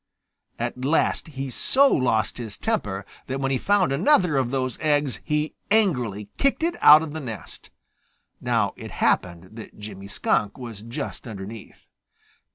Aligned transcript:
At 0.57 0.83
last 0.83 1.27
he 1.27 1.51
so 1.51 1.87
lost 1.93 2.39
his 2.39 2.57
temper 2.57 3.05
that 3.27 3.39
when 3.39 3.51
he 3.51 3.59
found 3.59 3.91
another 3.91 4.35
of 4.35 4.49
those 4.49 4.79
eggs 4.81 5.21
he 5.23 5.53
angrily 5.69 6.27
kicked 6.39 6.63
it 6.63 6.73
out 6.81 7.03
of 7.03 7.13
the 7.13 7.19
nest. 7.19 7.69
Now 8.39 8.73
it 8.75 8.89
happened 8.89 9.55
that 9.57 9.77
Jimmy 9.77 10.07
Skunk 10.07 10.57
was 10.57 10.81
just 10.81 11.27
underneath. 11.27 11.85